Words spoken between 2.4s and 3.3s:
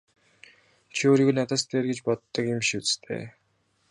юм биш биз дээ!